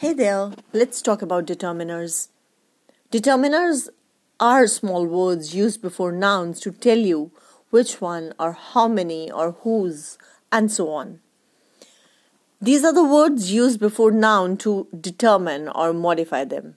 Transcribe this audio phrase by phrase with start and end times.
[0.00, 2.28] Hey there, let's talk about determiners.
[3.10, 3.88] Determiners
[4.38, 7.32] are small words used before nouns to tell you
[7.70, 10.16] which one or how many or whose
[10.52, 11.18] and so on.
[12.60, 16.76] These are the words used before noun to determine or modify them.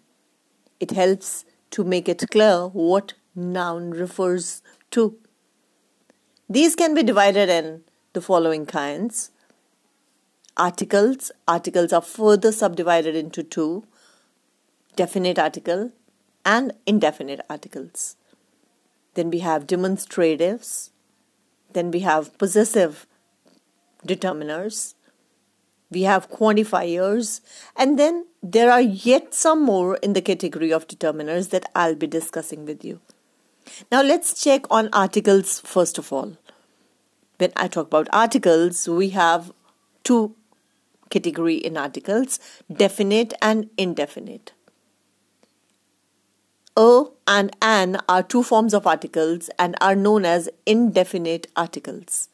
[0.80, 1.46] It helps
[1.78, 4.64] to make it clear what noun refers
[4.98, 5.16] to.
[6.50, 7.84] These can be divided in
[8.14, 9.30] the following kinds
[10.58, 11.32] articles.
[11.48, 13.86] Articles are further subdivided into two
[14.96, 15.92] definite article
[16.46, 18.16] and indefinite articles.
[19.14, 20.90] Then we have demonstratives.
[21.74, 23.08] Then we have possessive
[24.06, 24.96] determiners.
[25.90, 27.42] We have quantifiers.
[27.76, 32.08] And then there are yet some more in the category of determiners that I'll be
[32.08, 33.00] discussing with you.
[33.92, 36.38] Now let's check on articles first of all
[37.42, 39.52] when I talk about articles, we have
[40.04, 40.36] two
[41.12, 42.40] category in articles,
[42.74, 44.54] definite and indefinite.
[46.76, 52.30] A and an are two forms of articles and are known as indefinite articles.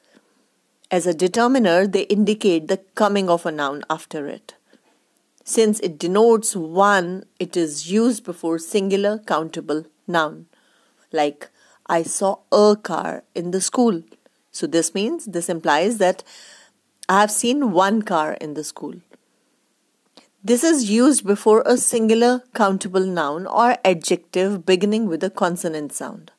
[0.89, 4.53] As a determiner, they indicate the coming of a noun after it.
[5.43, 10.45] Since it denotes one, it is used before singular countable noun,
[11.11, 11.49] like
[11.87, 14.03] I saw a car in the school.
[14.51, 16.23] So this means, this implies that
[17.09, 18.95] I have seen one car in the school.
[20.43, 26.31] This is used before a singular countable noun or adjective beginning with a consonant sound.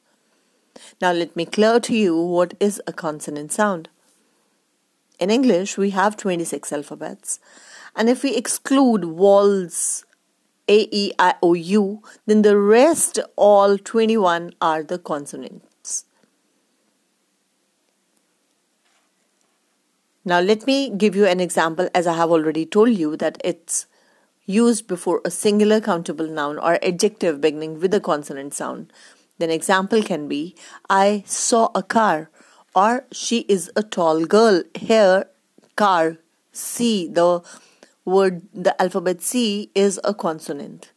[1.01, 3.89] Now let me clear to you what is a consonant sound.
[5.19, 7.41] In English, we have 26 alphabets,
[7.97, 10.05] and if we exclude vowels
[10.69, 15.68] A, E, I, O, U, then the rest, all 21, are the consonants.
[20.29, 23.87] Now, let me give you an example as I have already told you that it's
[24.45, 28.93] used before a singular countable noun or adjective beginning with a consonant sound.
[29.39, 30.55] Then, example can be
[30.91, 32.29] I saw a car
[32.75, 34.65] or she is a tall girl.
[34.75, 35.25] Here,
[35.77, 36.19] car,
[36.53, 37.41] C, the
[38.05, 40.93] word, the alphabet C is a consonant.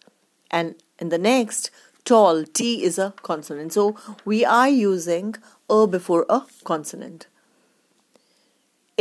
[0.51, 1.71] And in the next,
[2.03, 3.71] tall, T is a consonant.
[3.71, 5.35] So, we are using
[5.69, 7.27] a before a consonant.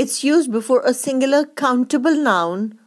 [0.00, 2.78] It's used before a singular countable noun,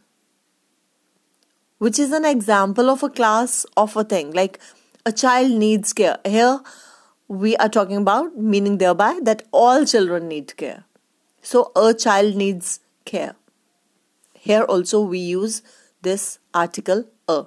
[1.78, 4.32] which is an example of a class of a thing.
[4.32, 4.58] Like
[5.06, 6.18] a child needs care.
[6.24, 6.58] Here
[7.28, 10.86] we are talking about, meaning thereby that all children need care.
[11.40, 13.36] So a child needs care.
[14.32, 15.62] Here also we use
[16.02, 17.44] this article a.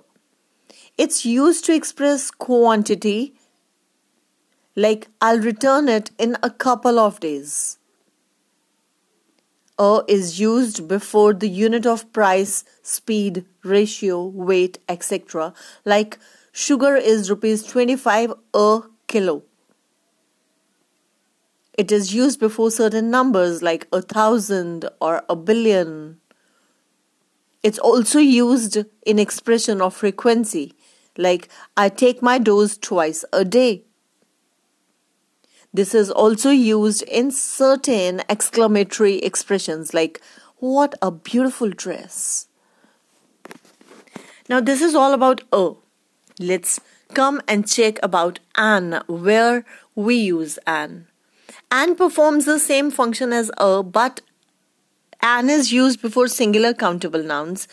[0.98, 3.34] It's used to express quantity
[4.78, 7.80] like I'll return it in a couple of days
[9.80, 15.54] a is used before the unit of price, speed, ratio, weight, etc.
[15.86, 16.20] Like
[16.52, 19.44] sugar is rupees 25 a kilo.
[21.78, 26.20] It is used before certain numbers like a thousand or a billion.
[27.62, 30.74] It's also used in expression of frequency,
[31.18, 33.87] like I take my dose twice a day.
[35.74, 40.22] This is also used in certain exclamatory expressions like,
[40.58, 42.48] What a beautiful dress!
[44.50, 45.74] Now, this is all about a.
[46.40, 46.80] Let's
[47.14, 51.08] come and check about an, where we use an.
[51.70, 54.22] An performs the same function as a, but
[55.22, 57.68] an is used before singular countable nouns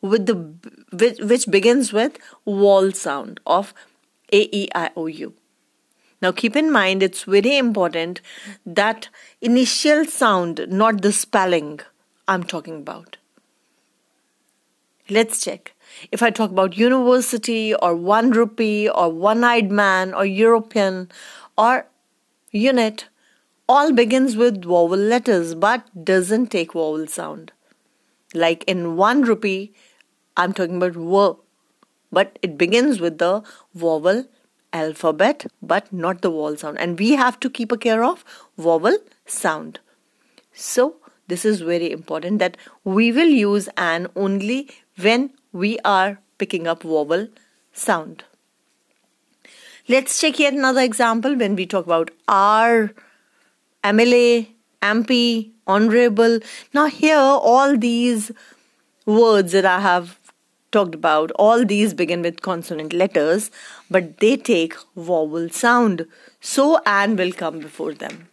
[0.00, 0.34] with the
[0.92, 3.74] which, which begins with vowel sound of
[4.32, 5.34] a e i o u
[6.22, 8.20] now keep in mind it's very important
[8.64, 9.08] that
[9.40, 11.80] initial sound, not the spelling
[12.26, 13.18] I'm talking about.
[15.10, 15.74] Let's check.
[16.10, 21.10] If I talk about university or one rupee or one eyed man or European
[21.58, 21.86] or
[22.50, 23.08] unit,
[23.68, 27.52] all begins with vowel letters but doesn't take vowel sound.
[28.32, 29.74] Like in one rupee,
[30.36, 31.36] I'm talking about w,
[32.10, 33.42] but it begins with the
[33.74, 34.24] vowel
[34.74, 36.78] alphabet but not the vowel sound.
[36.78, 38.24] And we have to keep a care of
[38.58, 39.78] vowel sound.
[40.52, 40.96] So
[41.28, 44.68] this is very important that we will use an only
[45.00, 47.28] when we are picking up vowel
[47.72, 48.24] sound.
[49.88, 52.92] Let's check yet another example when we talk about r
[53.84, 54.46] mla
[54.82, 56.38] mp honorable.
[56.72, 58.30] Now here all these
[59.06, 60.18] words that i have
[60.74, 63.50] talked about, all these begin with consonant letters,
[63.90, 66.06] but they take vowel sound.
[66.40, 68.28] So an will come before them.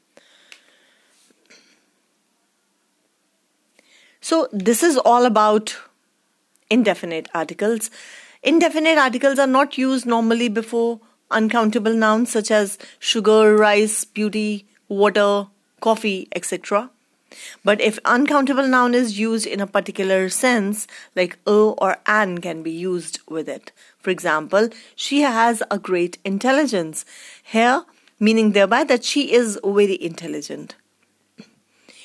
[4.21, 5.77] So this is all about
[6.69, 7.89] indefinite articles.
[8.43, 10.99] Indefinite articles are not used normally before
[11.31, 15.47] uncountable nouns such as sugar, rice, beauty, water,
[15.79, 16.89] coffee, etc.
[17.63, 22.63] But if uncountable noun is used in a particular sense, like a or an can
[22.63, 23.71] be used with it.
[23.99, 27.05] For example, she has a great intelligence.
[27.43, 27.85] Here,
[28.19, 30.75] meaning thereby that she is very intelligent.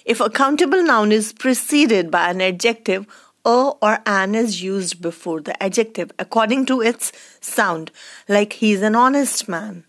[0.04, 3.06] If a countable noun is preceded by an adjective,
[3.44, 7.90] a or an is used before the adjective according to its sound,
[8.28, 9.84] like he's an honest man.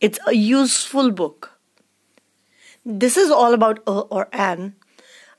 [0.00, 1.57] It's a useful book.
[2.84, 4.74] This is all about a or an.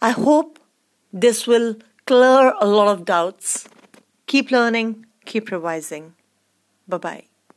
[0.01, 0.59] I hope
[1.11, 1.75] this will
[2.05, 3.67] clear a lot of doubts.
[4.27, 6.15] Keep learning, keep revising.
[6.87, 7.28] Bye bye.